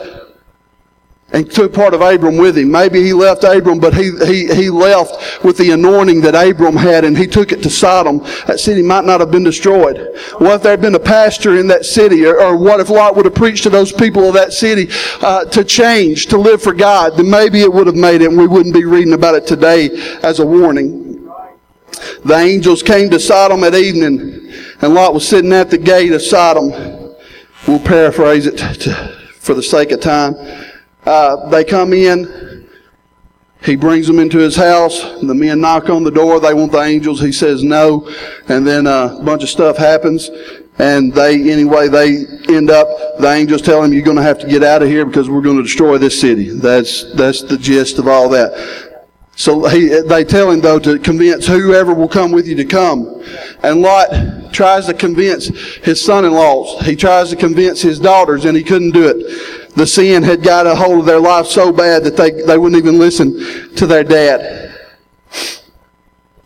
[1.33, 2.71] and took part of Abram with him.
[2.71, 7.03] Maybe he left Abram, but he, he, he left with the anointing that Abram had
[7.03, 8.19] and he took it to Sodom.
[8.45, 9.97] That city might not have been destroyed.
[10.37, 12.23] What if there had been a pastor in that city?
[12.25, 14.89] Or, or what if Lot would have preached to those people of that city
[15.21, 17.17] uh, to change, to live for God?
[17.17, 19.89] Then maybe it would have made it and we wouldn't be reading about it today
[20.21, 21.31] as a warning.
[22.25, 26.21] The angels came to Sodom at evening and Lot was sitting at the gate of
[26.21, 26.69] Sodom.
[27.67, 28.93] We'll paraphrase it to,
[29.39, 30.35] for the sake of time.
[31.05, 32.69] Uh, they come in.
[33.63, 35.01] He brings them into his house.
[35.21, 36.39] The men knock on the door.
[36.39, 37.21] They want the angels.
[37.21, 38.09] He says no.
[38.49, 40.29] And then a bunch of stuff happens.
[40.79, 42.87] And they, anyway, they end up,
[43.19, 45.41] the angels tell him, you're going to have to get out of here because we're
[45.41, 46.49] going to destroy this city.
[46.49, 48.91] That's, that's the gist of all that.
[49.35, 53.23] So he, they tell him though to convince whoever will come with you to come.
[53.63, 56.85] And Lot tries to convince his son-in-laws.
[56.85, 60.67] He tries to convince his daughters and he couldn't do it the sin had got
[60.67, 64.03] a hold of their life so bad that they, they wouldn't even listen to their
[64.03, 64.79] dad.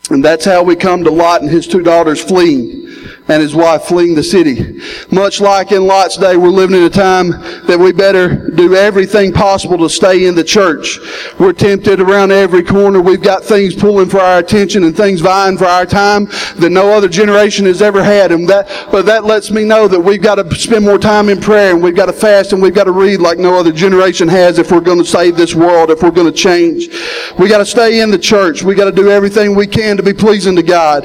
[0.09, 2.87] And that's how we come to Lot and his two daughters fleeing
[3.27, 4.79] and his wife fleeing the city.
[5.11, 7.29] Much like in Lot's day, we're living in a time
[7.67, 10.99] that we better do everything possible to stay in the church.
[11.39, 13.01] We're tempted around every corner.
[13.01, 16.93] We've got things pulling for our attention and things vying for our time that no
[16.93, 18.31] other generation has ever had.
[18.31, 21.39] And that, but that lets me know that we've got to spend more time in
[21.41, 24.27] prayer and we've got to fast and we've got to read like no other generation
[24.27, 26.87] has if we're going to save this world, if we're going to change.
[27.37, 28.63] We got to stay in the church.
[28.63, 31.03] We got to do everything we can to be pleasing to God.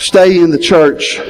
[0.00, 1.20] Stay in the church.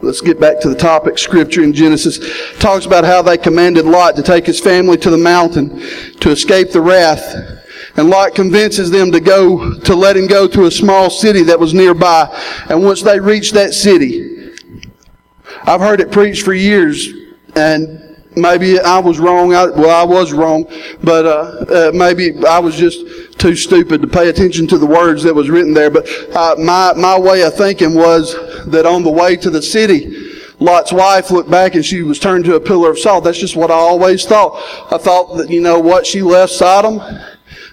[0.00, 1.16] Let's get back to the topic.
[1.16, 2.18] Scripture in Genesis
[2.58, 5.78] talks about how they commanded Lot to take his family to the mountain
[6.18, 7.62] to escape the wrath.
[7.96, 11.60] And Lot convinces them to go, to let him go to a small city that
[11.60, 12.26] was nearby.
[12.68, 14.56] And once they reach that city,
[15.62, 17.10] I've heard it preached for years,
[17.54, 19.54] and maybe I was wrong.
[19.54, 20.64] I, well, I was wrong,
[21.04, 25.22] but uh, uh, maybe I was just too stupid to pay attention to the words
[25.22, 25.90] that was written there.
[25.90, 28.34] But uh, my my way of thinking was
[28.66, 30.28] that on the way to the city.
[30.60, 33.24] Lot's wife looked back and she was turned to a pillar of salt.
[33.24, 34.62] That's just what I always thought.
[34.92, 37.00] I thought that, you know what, she left Sodom.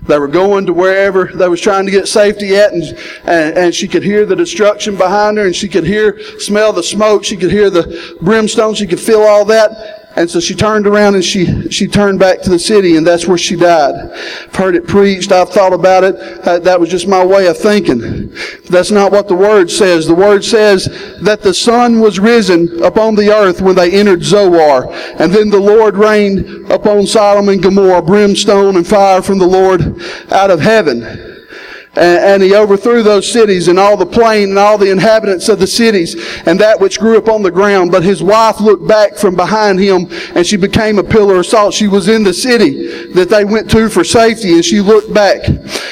[0.03, 2.83] They were going to wherever they was trying to get safety at and,
[3.25, 6.83] and, and, she could hear the destruction behind her and she could hear, smell the
[6.83, 7.25] smoke.
[7.25, 8.73] She could hear the brimstone.
[8.73, 9.96] She could feel all that.
[10.17, 13.27] And so she turned around and she, she turned back to the city and that's
[13.27, 13.93] where she died.
[13.93, 15.31] I've heard it preached.
[15.31, 16.15] I've thought about it.
[16.45, 18.33] Uh, that was just my way of thinking.
[18.67, 20.07] That's not what the word says.
[20.07, 20.85] The word says
[21.21, 24.91] that the sun was risen upon the earth when they entered Zoar.
[24.91, 30.01] And then the Lord rained upon Sodom and Gomorrah brimstone and fire from the Lord
[30.31, 31.36] out of heaven
[31.97, 35.67] and, he overthrew those cities and all the plain and all the inhabitants of the
[35.67, 37.91] cities and that which grew up on the ground.
[37.91, 41.73] But his wife looked back from behind him and she became a pillar of salt.
[41.73, 45.41] She was in the city that they went to for safety and she looked back.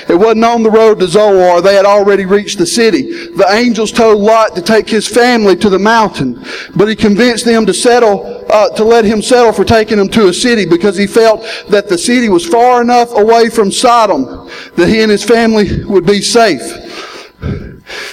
[0.08, 1.62] It wasn't on the road to Zoar.
[1.62, 3.02] They had already reached the city.
[3.36, 7.65] The angels told Lot to take his family to the mountain, but he convinced them
[7.65, 11.06] to settle, uh, to let him settle for taking them to a city because he
[11.06, 15.84] felt that the city was far enough away from Sodom that he and his family
[15.84, 16.62] would be safe.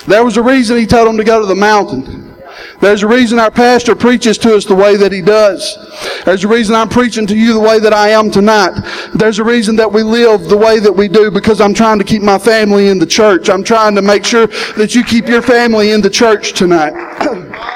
[0.06, 2.34] There was a reason he told him to go to the mountain.
[2.80, 5.78] There's a reason our pastor preaches to us the way that he does.
[6.24, 8.72] There's a reason I'm preaching to you the way that I am tonight.
[9.14, 12.04] There's a reason that we live the way that we do because I'm trying to
[12.04, 13.48] keep my family in the church.
[13.48, 16.94] I'm trying to make sure that you keep your family in the church tonight.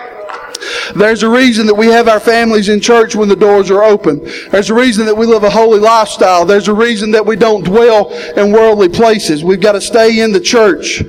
[0.94, 4.25] There's a reason that we have our families in church when the doors are open.
[4.51, 6.44] There's a reason that we live a holy lifestyle.
[6.44, 9.42] There's a reason that we don't dwell in worldly places.
[9.42, 11.03] We've got to stay in the church.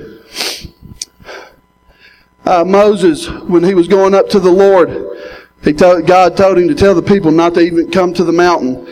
[2.44, 5.18] Uh, Moses, when he was going up to the Lord,
[5.62, 8.32] He told, God told him to tell the people not to even come to the
[8.32, 8.86] mountain.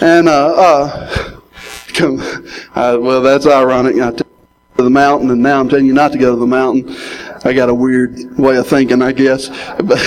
[0.00, 1.40] And, uh, uh,
[1.94, 2.20] come,
[2.74, 3.96] uh, well, that's ironic.
[3.96, 4.26] I took
[4.76, 6.96] to the mountain and now I'm telling you not to go to the mountain.
[7.44, 9.48] I got a weird way of thinking, I guess.
[9.82, 9.98] But,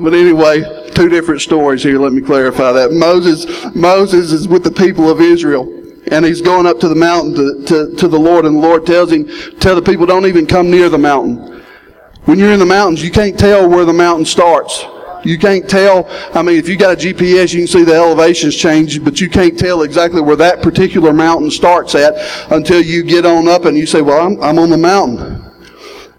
[0.00, 1.98] but anyway, two different stories here.
[1.98, 2.92] Let me clarify that.
[2.92, 5.80] Moses, Moses is with the people of Israel.
[6.10, 8.84] And he's going up to the mountain to, to, to the Lord, and the Lord
[8.84, 9.28] tells him,
[9.60, 11.62] tell the people, don't even come near the mountain.
[12.24, 14.84] When you're in the mountains, you can't tell where the mountain starts.
[15.24, 16.08] You can't tell.
[16.34, 19.30] I mean, if you got a GPS, you can see the elevations change, but you
[19.30, 22.14] can't tell exactly where that particular mountain starts at
[22.50, 25.51] until you get on up and you say, well, I'm, I'm on the mountain.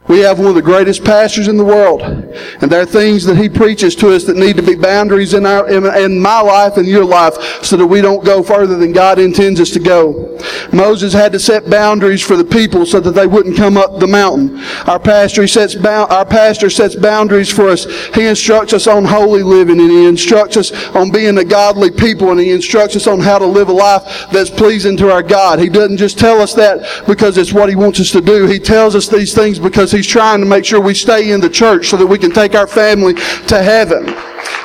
[0.10, 2.02] We have one of the greatest pastors in the world.
[2.02, 5.46] And there are things that he preaches to us that need to be boundaries in
[5.46, 8.92] our, in, in, my life and your life so that we don't go further than
[8.92, 10.38] God intends us to go.
[10.74, 14.08] Moses had to set boundaries for the people so that they wouldn't come up the
[14.08, 14.62] mountain.
[14.88, 17.86] Our pastor sets our pastor sets boundaries for us.
[18.14, 22.32] He instructs us on holy living and he instructs us on being a godly people
[22.32, 25.60] and he instructs us on how to live a life that's pleasing to our God.
[25.60, 28.48] He doesn't just tell us that because it's what he wants us to do.
[28.48, 31.50] He tells us these things because He's trying to make sure we stay in the
[31.50, 34.16] church so that we can take our family to heaven.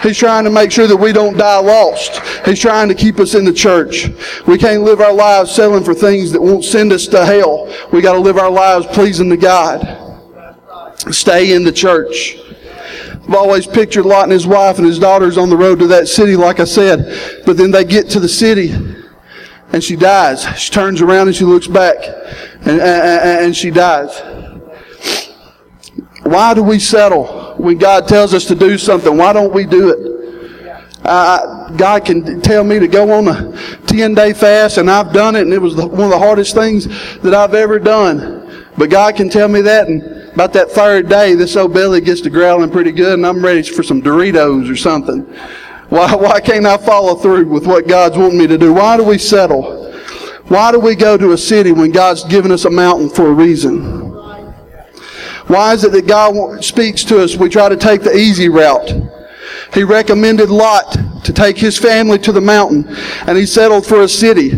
[0.02, 2.20] He's trying to make sure that we don't die lost.
[2.46, 4.08] He's trying to keep us in the church.
[4.46, 7.70] We can't live our lives selling for things that won't send us to hell.
[7.92, 9.80] We got to live our lives pleasing to God.
[11.10, 12.38] Stay in the church.
[13.12, 16.08] I've always pictured Lot and his wife and his daughters on the road to that
[16.08, 17.44] city, like I said.
[17.44, 18.72] But then they get to the city
[19.72, 20.44] and she dies.
[20.58, 21.96] She turns around and she looks back
[22.62, 24.47] and, and, and she dies.
[26.30, 29.16] Why do we settle when God tells us to do something?
[29.16, 30.18] Why don't we do it?
[31.04, 35.36] Uh, God can tell me to go on a 10 day fast, and I've done
[35.36, 36.86] it, and it was one of the hardest things
[37.20, 38.66] that I've ever done.
[38.76, 42.20] But God can tell me that, and about that third day, this old belly gets
[42.22, 45.22] to growling pretty good, and I'm ready for some Doritos or something.
[45.88, 48.74] Why, why can't I follow through with what God's wanting me to do?
[48.74, 49.92] Why do we settle?
[50.48, 53.32] Why do we go to a city when God's given us a mountain for a
[53.32, 54.07] reason?
[55.48, 57.36] Why is it that God speaks to us?
[57.36, 58.90] We try to take the easy route.
[59.74, 62.86] He recommended Lot to take his family to the mountain,
[63.26, 64.50] and he settled for a city.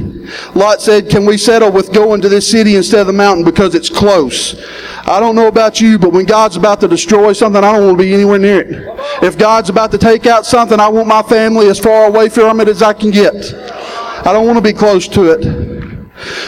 [0.55, 3.75] Lot said, Can we settle with going to this city instead of the mountain because
[3.75, 4.61] it's close?
[5.07, 7.99] I don't know about you, but when God's about to destroy something, I don't want
[7.99, 9.25] to be anywhere near it.
[9.25, 12.61] If God's about to take out something, I want my family as far away from
[12.61, 13.35] it as I can get.
[13.35, 15.70] I don't want to be close to it.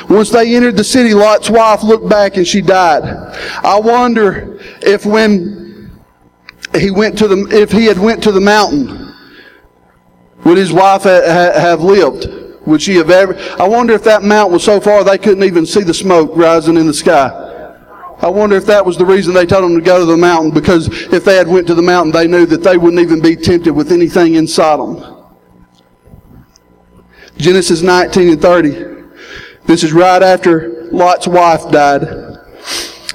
[0.09, 3.05] Once they entered the city, Lot's wife looked back and she died.
[3.65, 5.91] I wonder if when
[6.75, 9.15] he went to the, if he had went to the mountain,
[10.45, 12.27] would his wife ha- have lived?
[12.67, 13.37] Would she have ever?
[13.59, 16.77] I wonder if that mountain was so far they couldn't even see the smoke rising
[16.77, 17.51] in the sky.
[18.21, 20.53] I wonder if that was the reason they told them to go to the mountain
[20.53, 23.35] because if they had went to the mountain, they knew that they wouldn't even be
[23.35, 25.27] tempted with anything in Sodom.
[27.37, 28.92] Genesis 19 and 30.
[29.65, 32.03] This is right after Lot's wife died.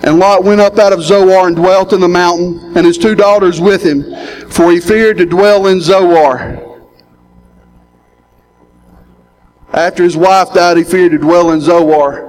[0.03, 3.15] And Lot went up out of Zoar and dwelt in the mountain, and his two
[3.15, 4.03] daughters with him,
[4.49, 6.63] for he feared to dwell in Zoar.
[9.73, 12.27] After his wife died, he feared to dwell in Zoar.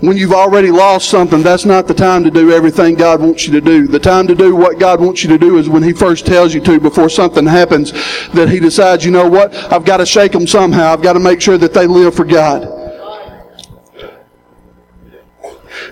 [0.00, 3.52] When you've already lost something, that's not the time to do everything God wants you
[3.54, 3.88] to do.
[3.88, 6.54] The time to do what God wants you to do is when He first tells
[6.54, 7.90] you to before something happens
[8.32, 10.92] that He decides, you know what, I've got to shake them somehow.
[10.92, 12.77] I've got to make sure that they live for God.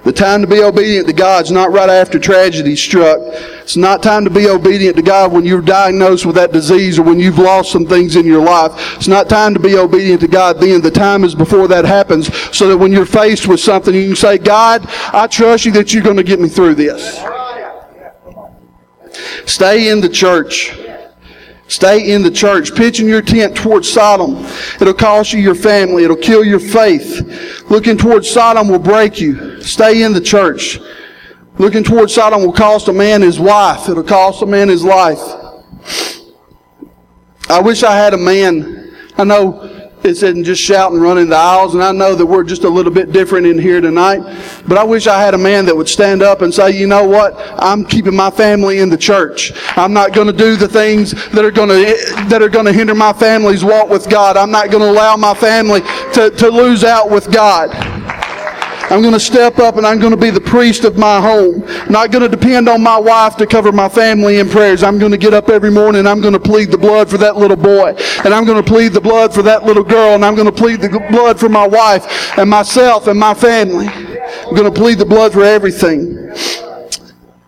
[0.07, 3.19] The time to be obedient to God is not right after tragedy struck.
[3.21, 7.03] It's not time to be obedient to God when you're diagnosed with that disease or
[7.03, 8.71] when you've lost some things in your life.
[8.95, 10.81] It's not time to be obedient to God then.
[10.81, 14.15] The time is before that happens so that when you're faced with something, you can
[14.15, 17.21] say, God, I trust you that you're going to get me through this.
[19.45, 20.86] Stay in the church.
[21.69, 22.75] Stay in the church.
[22.75, 24.47] Pitching your tent towards Sodom.
[24.81, 26.05] It'll cost you your family.
[26.05, 27.65] It'll kill your faith.
[27.71, 29.61] Looking towards Sodom will break you.
[29.63, 30.79] Stay in the church.
[31.59, 33.89] Looking towards Sodom will cost a man his wife.
[33.89, 35.19] It'll cost a man his life.
[37.49, 38.97] I wish I had a man.
[39.17, 41.75] I know it said just shout and run in the aisles.
[41.75, 44.21] And I know that we're just a little bit different in here tonight.
[44.69, 47.05] But I wish I had a man that would stand up and say, you know
[47.05, 47.35] what?
[47.59, 49.53] I'm keeping my family in the church.
[49.77, 52.73] I'm not going to do the things that are going to, that are going to
[52.73, 54.37] hinder my family's walk with God.
[54.37, 55.81] I'm not going to allow my family
[56.15, 57.96] to, to lose out with God.
[58.89, 61.65] I'm going to step up and I'm going to be the priest of my home.
[61.67, 64.85] I'm not going to depend on my wife to cover my family in prayers.
[64.85, 67.19] I'm going to get up every morning and I'm going to plead the blood for
[67.19, 67.97] that little boy.
[68.25, 70.15] And I'm going to plead the blood for that little girl.
[70.15, 73.89] And I'm going to plead the blood for my wife and myself and my family.
[73.89, 76.33] I'm going to plead the blood for everything.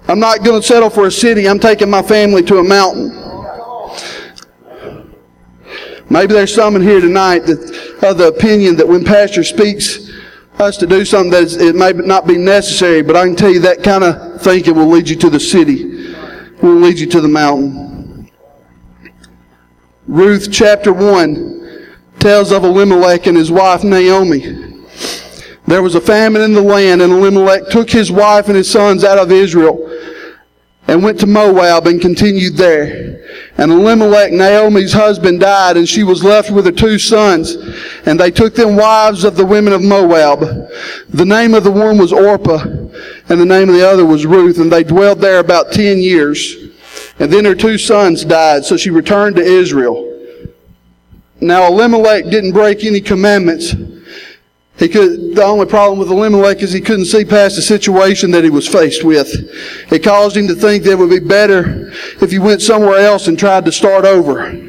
[0.09, 1.49] I'm not going to settle for a city.
[1.49, 3.15] I'm taking my family to a mountain.
[6.11, 10.08] Maybe there's some in here tonight that of the opinion that when pastor speaks
[10.61, 13.61] us to do something that it may not be necessary, but I can tell you
[13.61, 16.15] that kind of thinking will lead you to the city,
[16.63, 18.31] will lead you to the mountain.
[20.07, 24.85] Ruth chapter 1 tells of Elimelech and his wife Naomi.
[25.67, 29.05] There was a famine in the land, and Elimelech took his wife and his sons
[29.05, 29.85] out of Israel
[30.89, 33.21] and went to Moab and continued there.
[33.59, 37.57] And Elimelech, Naomi's husband, died, and she was left with her two sons.
[38.07, 40.41] And they took them wives of the women of Moab.
[41.11, 44.59] The name of the one was Orpah, and the name of the other was Ruth,
[44.59, 46.57] and they dwelled there about ten years.
[47.19, 50.07] And then her two sons died, so she returned to Israel.
[51.41, 53.75] Now Elimelech didn't break any commandments
[54.79, 58.45] he could, the only problem with Elimelech is he couldn't see past the situation that
[58.45, 59.29] he was faced with.
[59.91, 63.27] It caused him to think that it would be better if he went somewhere else
[63.27, 64.68] and tried to start over.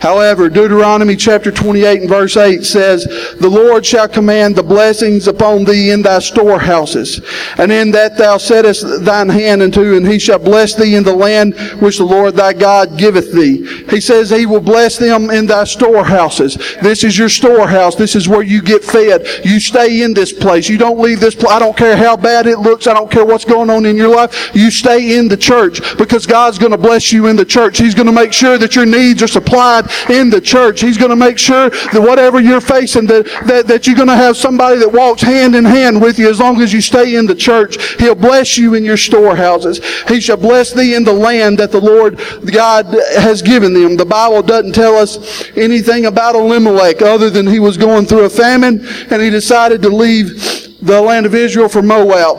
[0.00, 3.04] However, Deuteronomy chapter 28 and verse 8 says,
[3.38, 7.20] The Lord shall command the blessings upon thee in thy storehouses,
[7.58, 11.14] and in that thou settest thine hand unto, and he shall bless thee in the
[11.14, 13.66] land which the Lord thy God giveth thee.
[13.90, 16.56] He says he will bless them in thy storehouses.
[16.80, 17.94] This is your storehouse.
[17.94, 19.26] This is where you get fed.
[19.44, 20.66] You stay in this place.
[20.66, 21.52] You don't leave this place.
[21.52, 22.86] I don't care how bad it looks.
[22.86, 24.50] I don't care what's going on in your life.
[24.54, 27.76] You stay in the church because God's going to bless you in the church.
[27.76, 30.80] He's going to make sure that your needs are supplied in the church.
[30.80, 34.16] He's going to make sure that whatever you're facing, that, that, that you're going to
[34.16, 37.26] have somebody that walks hand in hand with you as long as you stay in
[37.26, 37.98] the church.
[37.98, 39.80] He'll bless you in your storehouses.
[40.08, 42.18] He shall bless thee in the land that the Lord
[42.52, 42.86] God
[43.16, 43.96] has given them.
[43.96, 48.30] The Bible doesn't tell us anything about Elimelech other than he was going through a
[48.30, 52.38] famine and he decided to leave the land of Israel for Moab.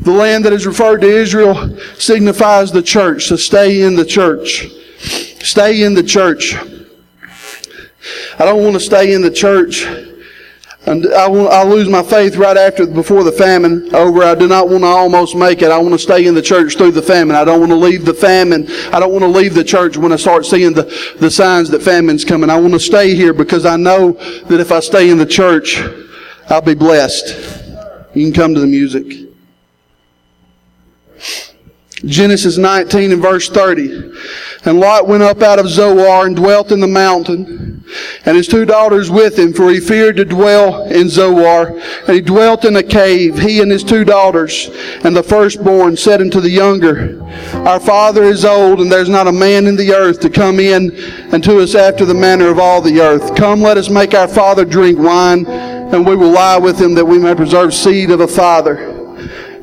[0.00, 4.66] The land that is referred to Israel signifies the church, so stay in the church.
[5.46, 6.56] Stay in the church.
[6.56, 9.84] I don't want to stay in the church.
[10.86, 14.24] And I will, I lose my faith right after, before the famine over.
[14.24, 15.70] I do not want to almost make it.
[15.70, 17.36] I want to stay in the church through the famine.
[17.36, 18.66] I don't want to leave the famine.
[18.92, 21.80] I don't want to leave the church when I start seeing the, the signs that
[21.80, 22.50] famine's coming.
[22.50, 24.12] I want to stay here because I know
[24.48, 25.80] that if I stay in the church,
[26.50, 27.28] I'll be blessed.
[28.14, 29.26] You can come to the music.
[32.04, 34.12] Genesis 19 and verse 30.
[34.66, 37.84] And Lot went up out of Zoar and dwelt in the mountain,
[38.24, 41.78] and his two daughters with him, for he feared to dwell in Zoar.
[41.78, 44.68] And he dwelt in a cave, he and his two daughters.
[45.04, 47.22] And the firstborn said unto the younger,
[47.64, 50.90] Our father is old, and there's not a man in the earth to come in
[51.32, 53.36] unto us after the manner of all the earth.
[53.36, 57.04] Come, let us make our father drink wine, and we will lie with him that
[57.06, 58.78] we may preserve seed of a father.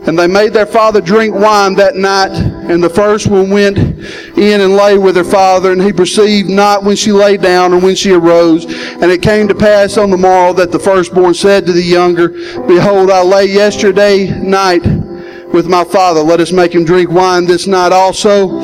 [0.07, 2.52] And they made their father drink wine that night.
[2.69, 5.71] And the first one went in and lay with her father.
[5.71, 8.65] And he perceived not when she lay down or when she arose.
[8.65, 12.29] And it came to pass on the morrow that the firstborn said to the younger,
[12.67, 14.85] Behold, I lay yesterday night
[15.53, 16.21] with my father.
[16.21, 18.59] Let us make him drink wine this night also.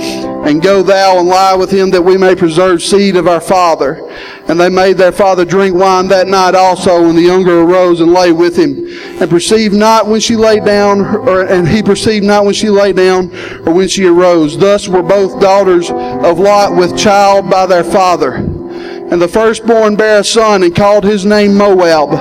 [0.45, 4.09] And go thou and lie with him that we may preserve seed of our father.
[4.47, 7.05] And they made their father drink wine that night also.
[7.05, 8.87] And the younger arose and lay with him.
[9.21, 12.93] And perceived not when she lay down, or, and he perceived not when she lay
[12.93, 13.35] down
[13.67, 14.57] or when she arose.
[14.57, 18.35] Thus were both daughters of Lot with child by their father.
[18.35, 22.11] And the firstborn bare a son and called his name Moab,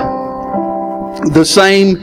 [1.33, 1.97] the same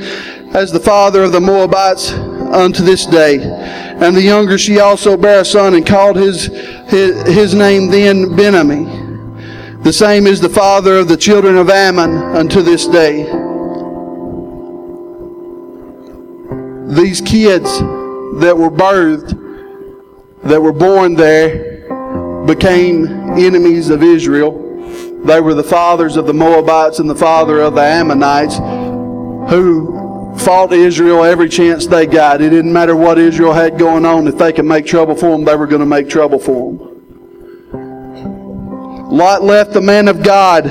[0.55, 2.13] as the father of the Moabites
[2.53, 3.39] unto this day.
[3.41, 6.47] And the younger she also bare a son and called his,
[6.89, 9.83] his, his name then Benammi.
[9.83, 13.25] The same is the father of the children of Ammon unto this day.
[16.95, 17.79] These kids
[18.41, 19.31] that were birthed,
[20.43, 23.07] that were born there, became
[23.39, 24.63] enemies of Israel.
[25.25, 28.57] They were the fathers of the Moabites and the father of the Ammonites
[29.51, 30.06] who
[30.41, 32.41] fought Israel every chance they got.
[32.41, 34.27] It didn't matter what Israel had going on.
[34.29, 36.97] If they could make trouble for them, they were going to make trouble for them.
[39.11, 40.67] Lot left the man of God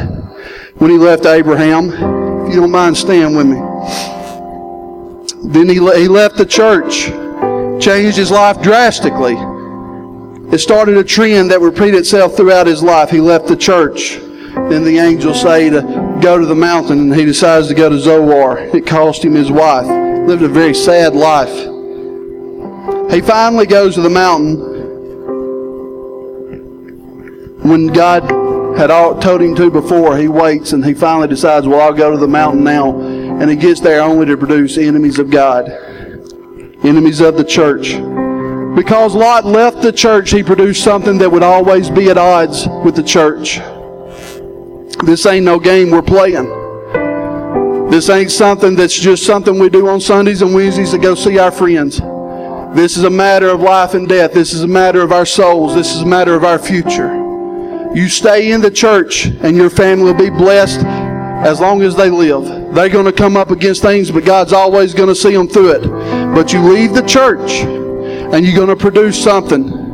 [0.76, 1.90] when he left Abraham.
[2.46, 3.62] If you don't mind, stand with me.
[5.52, 7.06] Then he, he left the church,
[7.84, 9.36] changed his life drastically.
[10.52, 13.10] It started a trend that repeated itself throughout his life.
[13.10, 14.18] He left the church.
[14.56, 15.82] Then the angels say to
[16.26, 18.58] go to the mountain, and he decides to go to Zoar.
[18.58, 19.86] It cost him his wife.
[20.28, 21.54] Lived a very sad life.
[23.12, 24.58] He finally goes to the mountain
[27.62, 28.24] when God
[28.76, 28.88] had
[29.22, 30.18] told him to before.
[30.18, 33.00] He waits and he finally decides, well, I'll go to the mountain now.
[33.00, 35.70] And he gets there only to produce enemies of God,
[36.84, 37.94] enemies of the church.
[38.76, 42.96] Because Lot left the church, he produced something that would always be at odds with
[42.96, 43.60] the church.
[45.04, 46.48] This ain't no game we're playing.
[47.90, 51.38] This ain't something that's just something we do on Sundays and Wednesdays to go see
[51.38, 52.00] our friends.
[52.76, 54.34] This is a matter of life and death.
[54.34, 55.76] This is a matter of our souls.
[55.76, 57.14] This is a matter of our future.
[57.94, 62.10] You stay in the church and your family will be blessed as long as they
[62.10, 62.74] live.
[62.74, 65.72] They're going to come up against things, but God's always going to see them through
[65.72, 65.88] it.
[66.34, 69.85] But you leave the church and you're going to produce something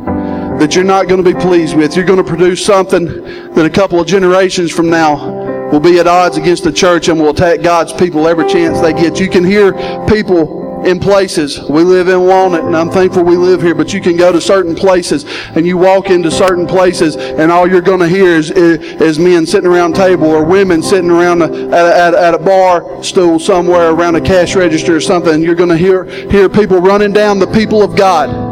[0.62, 1.96] that you're not going to be pleased with.
[1.96, 6.06] You're going to produce something that a couple of generations from now will be at
[6.06, 9.18] odds against the church and will attack God's people every chance they get.
[9.18, 9.72] You can hear
[10.06, 11.58] people in places.
[11.68, 14.40] We live in Walnut, and I'm thankful we live here, but you can go to
[14.40, 15.24] certain places
[15.56, 19.46] and you walk into certain places, and all you're going to hear is, is, men
[19.46, 23.40] sitting around a table or women sitting around a, at, a, at a bar stool
[23.40, 25.42] somewhere around a cash register or something.
[25.42, 28.51] You're going to hear, hear people running down the people of God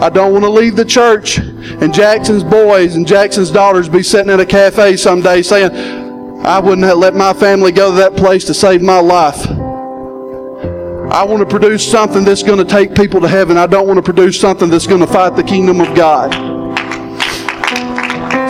[0.00, 4.30] I don't want to leave the church and Jackson's boys and Jackson's daughters be sitting
[4.30, 5.70] at a cafe someday saying,
[6.44, 9.46] I wouldn't have let my family go to that place to save my life.
[11.12, 13.58] I want to produce something that's going to take people to heaven.
[13.58, 16.32] I don't want to produce something that's going to fight the kingdom of God.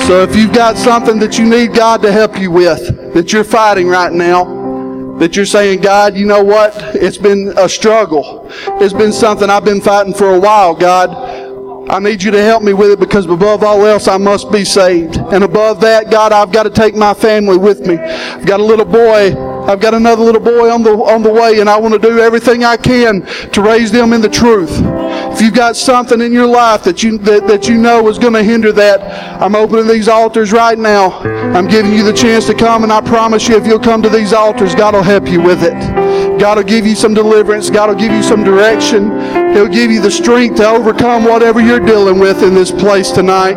[0.06, 3.44] So if you've got something that you need God to help you with, that you're
[3.44, 6.74] fighting right now, that you're saying, God, you know what?
[6.94, 8.46] It's been a struggle.
[8.80, 11.29] It's been something I've been fighting for a while, God.
[11.90, 14.64] I need you to help me with it because above all else, I must be
[14.64, 15.16] saved.
[15.16, 17.96] And above that, God, I've got to take my family with me.
[17.96, 19.34] I've got a little boy.
[19.66, 22.20] I've got another little boy on the, on the way, and I want to do
[22.20, 24.70] everything I can to raise them in the truth.
[25.32, 28.34] If you've got something in your life that you, that, that you know is going
[28.34, 31.18] to hinder that, I'm opening these altars right now.
[31.54, 34.08] I'm giving you the chance to come, and I promise you, if you'll come to
[34.08, 35.74] these altars, God will help you with it.
[36.38, 37.68] God will give you some deliverance.
[37.68, 39.39] God will give you some direction.
[39.52, 43.56] He'll give you the strength to overcome whatever you're dealing with in this place tonight.